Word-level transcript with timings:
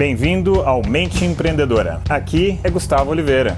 Bem-vindo 0.00 0.62
ao 0.62 0.80
Mente 0.80 1.26
Empreendedora. 1.26 2.00
Aqui 2.08 2.58
é 2.64 2.70
Gustavo 2.70 3.10
Oliveira. 3.10 3.54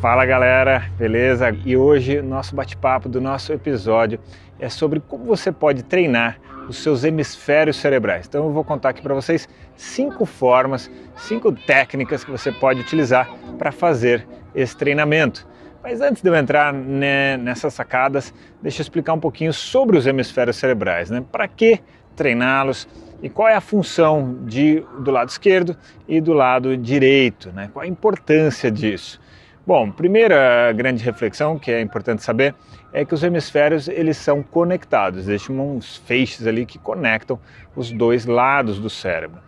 Fala 0.00 0.24
galera, 0.24 0.90
beleza? 0.96 1.54
E 1.62 1.76
hoje 1.76 2.22
nosso 2.22 2.56
bate-papo 2.56 3.06
do 3.06 3.20
nosso 3.20 3.52
episódio 3.52 4.18
é 4.58 4.70
sobre 4.70 5.00
como 5.00 5.26
você 5.26 5.52
pode 5.52 5.82
treinar 5.82 6.38
os 6.70 6.78
seus 6.82 7.04
hemisférios 7.04 7.76
cerebrais. 7.76 8.26
Então 8.26 8.46
eu 8.46 8.50
vou 8.50 8.64
contar 8.64 8.88
aqui 8.88 9.02
para 9.02 9.12
vocês 9.12 9.46
cinco 9.76 10.24
formas, 10.24 10.90
cinco 11.16 11.52
técnicas 11.52 12.24
que 12.24 12.30
você 12.30 12.50
pode 12.50 12.80
utilizar 12.80 13.28
para 13.58 13.70
fazer 13.70 14.26
esse 14.54 14.74
treinamento. 14.74 15.46
Mas 15.82 16.00
antes 16.00 16.22
de 16.22 16.30
eu 16.30 16.34
entrar 16.34 16.72
né, 16.72 17.36
nessas 17.36 17.74
sacadas, 17.74 18.32
deixa 18.62 18.80
eu 18.80 18.84
explicar 18.84 19.12
um 19.12 19.20
pouquinho 19.20 19.52
sobre 19.52 19.98
os 19.98 20.06
hemisférios 20.06 20.56
cerebrais. 20.56 21.10
Né? 21.10 21.22
Para 21.30 21.46
que 21.46 21.82
treiná-los? 22.14 22.88
e 23.24 23.30
qual 23.30 23.48
é 23.48 23.54
a 23.54 23.60
função 23.60 24.36
de, 24.44 24.84
do 24.98 25.10
lado 25.10 25.30
esquerdo 25.30 25.74
e 26.06 26.20
do 26.20 26.34
lado 26.34 26.76
direito, 26.76 27.50
né? 27.52 27.70
qual 27.72 27.82
a 27.82 27.88
importância 27.88 28.70
disso. 28.70 29.18
Bom, 29.66 29.90
primeira 29.90 30.70
grande 30.72 31.02
reflexão 31.02 31.58
que 31.58 31.70
é 31.70 31.80
importante 31.80 32.22
saber 32.22 32.54
é 32.92 33.02
que 33.02 33.14
os 33.14 33.22
hemisférios 33.22 33.88
eles 33.88 34.18
são 34.18 34.42
conectados, 34.42 35.20
existem 35.20 35.58
uns 35.58 35.96
feixes 35.96 36.46
ali 36.46 36.66
que 36.66 36.78
conectam 36.78 37.40
os 37.74 37.90
dois 37.90 38.26
lados 38.26 38.78
do 38.78 38.90
cérebro. 38.90 39.40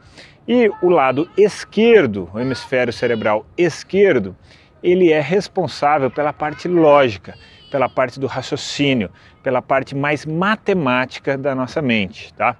E 0.48 0.70
o 0.80 0.88
lado 0.88 1.28
esquerdo, 1.36 2.30
o 2.32 2.40
hemisfério 2.40 2.94
cerebral 2.94 3.44
esquerdo, 3.58 4.34
ele 4.82 5.12
é 5.12 5.20
responsável 5.20 6.10
pela 6.10 6.32
parte 6.32 6.66
lógica, 6.66 7.34
pela 7.76 7.90
parte 7.90 8.18
do 8.18 8.26
raciocínio, 8.26 9.10
pela 9.42 9.60
parte 9.60 9.94
mais 9.94 10.24
matemática 10.24 11.36
da 11.36 11.54
nossa 11.54 11.82
mente, 11.82 12.32
tá? 12.32 12.56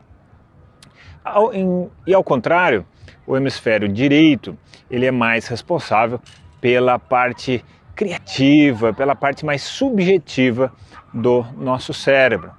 Ao, 1.25 1.55
em, 1.55 1.89
e 2.06 2.12
ao 2.12 2.23
contrário, 2.23 2.84
o 3.27 3.34
hemisfério 3.34 3.89
direito 3.89 4.59
ele 4.91 5.06
é 5.06 5.11
mais 5.11 5.48
responsável 5.48 6.20
pela 6.61 6.98
parte 6.98 7.64
criativa, 7.95 8.92
pela 8.92 9.14
parte 9.14 9.42
mais 9.47 9.62
subjetiva 9.62 10.70
do 11.14 11.47
nosso 11.56 11.95
cérebro. 11.95 12.53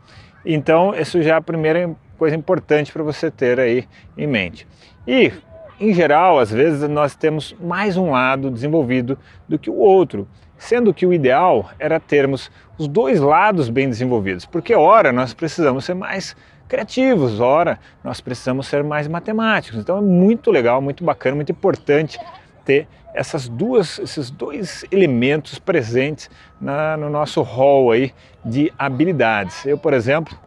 Então, 0.43 0.95
isso 0.95 1.21
já 1.21 1.35
é 1.35 1.37
a 1.37 1.41
primeira 1.41 1.95
coisa 2.17 2.35
importante 2.35 2.91
para 2.91 3.03
você 3.03 3.29
ter 3.29 3.59
aí 3.59 3.87
em 4.17 4.25
mente. 4.25 4.67
E, 5.07 5.31
em 5.79 5.93
geral, 5.93 6.39
às 6.39 6.49
vezes 6.49 6.89
nós 6.89 7.15
temos 7.15 7.55
mais 7.61 7.97
um 7.97 8.09
lado 8.09 8.49
desenvolvido 8.49 9.15
do 9.47 9.59
que 9.59 9.69
o 9.69 9.75
outro, 9.75 10.27
sendo 10.57 10.93
que 10.93 11.05
o 11.05 11.13
ideal 11.13 11.69
era 11.79 11.99
termos 11.99 12.51
os 12.77 12.87
dois 12.87 13.19
lados 13.19 13.69
bem 13.69 13.89
desenvolvidos, 13.89 14.45
porque 14.45 14.73
ora 14.75 15.11
nós 15.11 15.33
precisamos 15.33 15.85
ser 15.85 15.93
mais 15.93 16.35
criativos, 16.67 17.39
ora 17.39 17.79
nós 18.03 18.19
precisamos 18.21 18.67
ser 18.67 18.83
mais 18.83 19.07
matemáticos. 19.07 19.79
Então 19.79 19.97
é 19.97 20.01
muito 20.01 20.51
legal, 20.51 20.81
muito 20.81 21.03
bacana, 21.03 21.35
muito 21.35 21.51
importante 21.51 22.19
ter 22.65 22.87
essas 23.13 23.47
duas, 23.47 23.97
esses 23.99 24.29
dois 24.29 24.85
elementos 24.91 25.57
presentes 25.57 26.29
na, 26.61 26.95
no 26.97 27.09
nosso 27.09 27.41
hall 27.41 27.91
aí 27.91 28.13
de 28.43 28.71
habilidades. 28.77 29.65
Eu, 29.65 29.77
por 29.77 29.93
exemplo, 29.93 30.37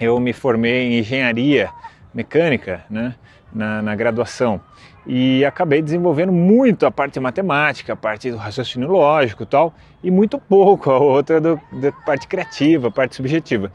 eu 0.00 0.18
me 0.18 0.32
formei 0.32 0.88
em 0.88 0.98
engenharia 1.00 1.70
mecânica, 2.14 2.84
né, 2.88 3.14
na, 3.52 3.82
na 3.82 3.94
graduação 3.94 4.60
e 5.06 5.44
acabei 5.44 5.82
desenvolvendo 5.82 6.32
muito 6.32 6.86
a 6.86 6.90
parte 6.90 7.18
matemática, 7.18 7.92
a 7.92 7.96
parte 7.96 8.30
do 8.30 8.36
raciocínio 8.36 8.88
lógico 8.88 9.42
e 9.42 9.46
tal, 9.46 9.74
e 10.02 10.10
muito 10.10 10.38
pouco 10.38 10.90
a 10.90 10.98
outra 10.98 11.40
do, 11.40 11.60
da 11.72 11.90
parte 11.90 12.28
criativa, 12.28 12.88
a 12.88 12.90
parte 12.90 13.16
subjetiva. 13.16 13.72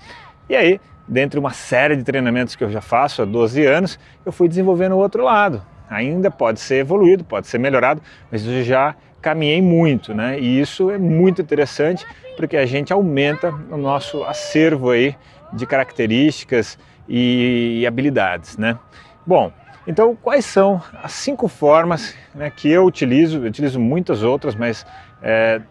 E 0.50 0.56
aí 0.56 0.80
dentre 1.08 1.40
uma 1.40 1.52
série 1.52 1.96
de 1.96 2.04
treinamentos 2.04 2.56
que 2.56 2.64
eu 2.64 2.70
já 2.70 2.82
faço 2.82 3.22
há 3.22 3.26
12 3.26 3.66
anos, 3.66 4.00
eu 4.26 4.32
fui 4.32 4.48
desenvolvendo 4.48 4.94
o 4.94 4.98
outro 4.98 5.24
lado. 5.24 5.62
Ainda 5.90 6.30
pode 6.30 6.60
ser 6.60 6.76
evoluído, 6.76 7.24
pode 7.24 7.48
ser 7.48 7.58
melhorado, 7.58 8.02
mas 8.30 8.46
eu 8.46 8.62
já 8.64 8.94
caminhei 9.22 9.62
muito, 9.62 10.14
né? 10.14 10.38
E 10.38 10.60
isso 10.60 10.90
é 10.92 10.98
muito 10.98 11.42
interessante 11.42 12.06
porque 12.36 12.58
a 12.58 12.66
gente 12.66 12.92
aumenta 12.92 13.54
o 13.72 13.78
nosso 13.78 14.24
acervo 14.24 14.92
aí 14.92 15.16
de 15.54 15.66
características 15.66 16.78
e 17.08 17.86
habilidades, 17.88 18.58
né? 18.58 18.78
Bom, 19.26 19.52
então 19.88 20.16
quais 20.16 20.46
são 20.46 20.82
as 21.02 21.14
cinco 21.14 21.48
formas 21.48 22.16
né, 22.36 22.52
que 22.52 22.70
eu 22.70 22.86
utilizo? 22.86 23.38
Eu 23.38 23.50
utilizo 23.50 23.80
muitas 23.80 24.22
outras, 24.22 24.54
mas 24.54 24.86
é, 25.22 25.62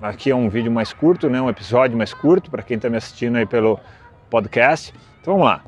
aqui 0.00 0.30
é 0.30 0.34
um 0.34 0.48
vídeo 0.48 0.70
mais 0.70 0.92
curto, 0.92 1.28
né? 1.28 1.40
Um 1.40 1.50
episódio 1.50 1.96
mais 1.96 2.14
curto 2.14 2.50
para 2.50 2.62
quem 2.62 2.76
está 2.76 2.88
me 2.88 2.96
assistindo 2.96 3.36
aí 3.36 3.44
pelo 3.44 3.78
podcast. 4.30 4.94
Então 5.20 5.34
vamos 5.34 5.48
lá. 5.48 5.62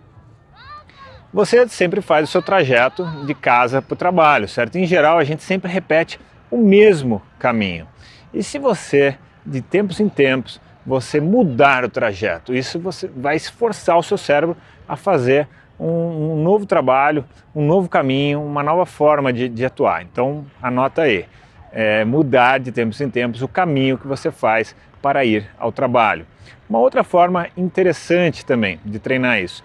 Você 1.32 1.68
sempre 1.68 2.00
faz 2.00 2.28
o 2.28 2.32
seu 2.32 2.42
trajeto 2.42 3.04
de 3.24 3.34
casa 3.34 3.80
para 3.80 3.94
o 3.94 3.96
trabalho, 3.96 4.48
certo? 4.48 4.76
Em 4.76 4.84
geral, 4.84 5.18
a 5.18 5.24
gente 5.24 5.42
sempre 5.42 5.70
repete 5.70 6.18
o 6.50 6.56
mesmo 6.56 7.22
caminho. 7.38 7.86
E 8.34 8.42
se 8.42 8.58
você, 8.58 9.16
de 9.46 9.60
tempos 9.60 10.00
em 10.00 10.08
tempos, 10.08 10.60
você 10.84 11.20
mudar 11.20 11.84
o 11.84 11.88
trajeto, 11.88 12.52
isso 12.54 12.80
você 12.80 13.06
vai 13.06 13.36
esforçar 13.36 13.96
o 13.96 14.02
seu 14.02 14.18
cérebro 14.18 14.56
a 14.88 14.96
fazer 14.96 15.46
um, 15.80 16.32
um 16.34 16.42
novo 16.42 16.66
trabalho, 16.66 17.24
um 17.54 17.64
novo 17.64 17.88
caminho, 17.88 18.42
uma 18.42 18.62
nova 18.62 18.84
forma 18.84 19.32
de, 19.32 19.48
de 19.48 19.64
atuar. 19.64 20.02
Então, 20.02 20.44
anota 20.62 21.02
aí. 21.02 21.24
É, 21.72 22.04
mudar 22.04 22.58
de 22.58 22.72
tempos 22.72 23.00
em 23.00 23.08
tempos 23.08 23.42
o 23.42 23.48
caminho 23.48 23.96
que 23.96 24.06
você 24.06 24.30
faz 24.30 24.74
para 25.00 25.24
ir 25.24 25.48
ao 25.58 25.70
trabalho. 25.72 26.26
Uma 26.68 26.80
outra 26.80 27.02
forma 27.02 27.48
interessante 27.56 28.44
também 28.44 28.78
de 28.84 28.98
treinar 28.98 29.40
isso. 29.40 29.64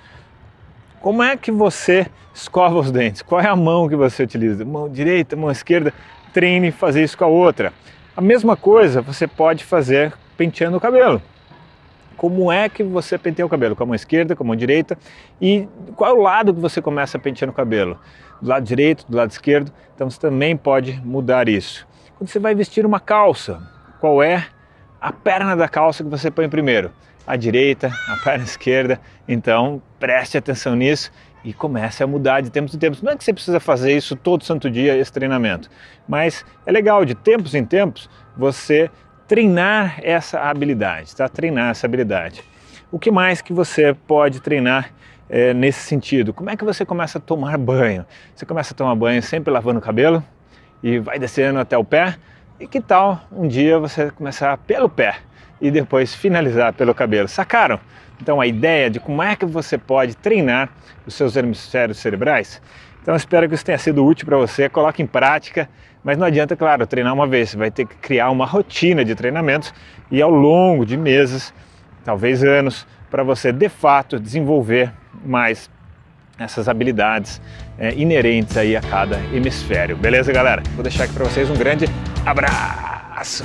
Como 1.01 1.21
é 1.21 1.35
que 1.35 1.51
você 1.51 2.07
escova 2.33 2.79
os 2.79 2.91
dentes? 2.91 3.21
Qual 3.21 3.41
é 3.41 3.47
a 3.47 3.55
mão 3.55 3.89
que 3.89 3.95
você 3.95 4.23
utiliza? 4.23 4.63
Mão 4.63 4.87
direita, 4.87 5.35
mão 5.35 5.51
esquerda? 5.51 5.93
Treine 6.31 6.71
fazer 6.71 7.03
isso 7.03 7.17
com 7.17 7.25
a 7.25 7.27
outra. 7.27 7.73
A 8.15 8.21
mesma 8.21 8.55
coisa 8.55 9.01
você 9.01 9.27
pode 9.27 9.63
fazer 9.63 10.13
penteando 10.37 10.77
o 10.77 10.81
cabelo. 10.81 11.21
Como 12.17 12.51
é 12.51 12.69
que 12.69 12.83
você 12.83 13.17
penteia 13.17 13.45
o 13.45 13.49
cabelo? 13.49 13.75
Com 13.75 13.83
a 13.83 13.85
mão 13.87 13.95
esquerda, 13.95 14.35
com 14.35 14.43
a 14.43 14.47
mão 14.47 14.55
direita? 14.55 14.97
E 15.41 15.67
qual 15.95 16.11
é 16.11 16.13
o 16.13 16.21
lado 16.21 16.53
que 16.53 16.59
você 16.59 16.81
começa 16.81 17.17
a 17.17 17.19
pentear 17.19 17.49
o 17.49 17.53
cabelo? 17.53 17.99
Do 18.41 18.49
lado 18.49 18.63
direito, 18.63 19.05
do 19.09 19.17
lado 19.17 19.31
esquerdo? 19.31 19.71
Então 19.93 20.09
você 20.09 20.19
também 20.19 20.55
pode 20.55 21.01
mudar 21.03 21.49
isso. 21.49 21.87
Quando 22.17 22.29
você 22.29 22.39
vai 22.39 22.55
vestir 22.55 22.85
uma 22.85 22.99
calça, 22.99 23.61
qual 23.99 24.23
é 24.23 24.47
a 25.01 25.11
perna 25.11 25.55
da 25.55 25.67
calça 25.67 26.03
que 26.03 26.09
você 26.09 26.31
põe 26.31 26.49
primeiro, 26.49 26.91
a 27.27 27.35
direita, 27.35 27.91
a 28.07 28.17
perna 28.23 28.43
esquerda. 28.43 28.99
Então 29.27 29.81
preste 29.99 30.37
atenção 30.37 30.75
nisso 30.75 31.11
e 31.43 31.53
comece 31.53 32.03
a 32.03 32.07
mudar 32.07 32.41
de 32.41 32.49
tempos 32.49 32.73
em 32.73 32.79
tempos. 32.79 33.01
Não 33.01 33.11
é 33.11 33.15
que 33.15 33.23
você 33.23 33.33
precisa 33.33 33.59
fazer 33.59 33.95
isso 33.95 34.15
todo 34.15 34.43
santo 34.43 34.69
dia, 34.69 34.97
esse 34.97 35.11
treinamento, 35.11 35.69
mas 36.07 36.43
é 36.65 36.71
legal 36.71 37.05
de 37.05 37.13
tempos 37.13 37.53
em 37.53 37.63
tempos 37.63 38.09
você 38.35 38.89
treinar 39.27 39.99
essa 40.03 40.39
habilidade, 40.39 41.15
tá? 41.15 41.27
Treinar 41.27 41.71
essa 41.71 41.87
habilidade. 41.87 42.43
O 42.91 42.99
que 42.99 43.11
mais 43.11 43.41
que 43.41 43.51
você 43.51 43.93
pode 43.93 44.39
treinar 44.39 44.91
é, 45.29 45.53
nesse 45.53 45.81
sentido? 45.81 46.33
Como 46.33 46.49
é 46.49 46.55
que 46.55 46.63
você 46.63 46.85
começa 46.85 47.17
a 47.17 47.21
tomar 47.21 47.57
banho? 47.57 48.05
Você 48.35 48.45
começa 48.45 48.73
a 48.73 48.77
tomar 48.77 48.95
banho 48.95 49.21
sempre 49.21 49.51
lavando 49.51 49.79
o 49.79 49.81
cabelo 49.81 50.23
e 50.83 50.99
vai 50.99 51.17
descendo 51.17 51.59
até 51.59 51.77
o 51.77 51.83
pé 51.83 52.15
e 52.59 52.67
que 52.67 52.79
tal 52.79 53.21
um 53.31 53.47
dia 53.47 53.77
você 53.77 54.11
começar 54.11 54.57
pelo 54.59 54.89
pé 54.89 55.17
e 55.59 55.69
depois 55.69 56.13
finalizar 56.13 56.73
pelo 56.73 56.93
cabelo? 56.93 57.27
Sacaram? 57.27 57.79
Então 58.21 58.39
a 58.39 58.47
ideia 58.47 58.89
de 58.89 58.99
como 58.99 59.21
é 59.21 59.35
que 59.35 59.45
você 59.45 59.77
pode 59.77 60.15
treinar 60.15 60.69
os 61.05 61.13
seus 61.13 61.35
hemisférios 61.35 61.97
cerebrais? 61.97 62.61
Então 63.01 63.15
espero 63.15 63.47
que 63.47 63.55
isso 63.55 63.65
tenha 63.65 63.77
sido 63.77 64.05
útil 64.05 64.25
para 64.25 64.37
você, 64.37 64.69
coloque 64.69 65.01
em 65.03 65.07
prática, 65.07 65.69
mas 66.03 66.17
não 66.17 66.25
adianta, 66.25 66.55
claro, 66.55 66.87
treinar 66.87 67.13
uma 67.13 67.27
vez, 67.27 67.49
você 67.49 67.57
vai 67.57 67.69
ter 67.69 67.85
que 67.85 67.95
criar 67.95 68.29
uma 68.29 68.45
rotina 68.45 69.03
de 69.03 69.13
treinamentos 69.15 69.73
e 70.09 70.21
ao 70.21 70.29
longo 70.29 70.85
de 70.85 70.97
meses, 70.97 71.53
talvez 72.03 72.43
anos, 72.43 72.87
para 73.11 73.23
você 73.23 73.51
de 73.51 73.69
fato 73.69 74.19
desenvolver 74.19 74.91
mais 75.23 75.69
essas 76.37 76.67
habilidades 76.67 77.41
é, 77.77 77.93
inerentes 77.93 78.57
aí 78.57 78.75
a 78.75 78.81
cada 78.81 79.19
hemisfério. 79.33 79.95
Beleza, 79.95 80.33
galera? 80.33 80.61
Vou 80.73 80.83
deixar 80.83 81.05
aqui 81.05 81.13
para 81.13 81.25
vocês 81.25 81.49
um 81.49 81.55
grande 81.55 81.85
abraço. 82.25 83.43